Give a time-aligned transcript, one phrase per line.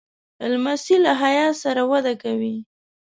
[0.51, 2.55] لمسی له حیا سره وده کوي.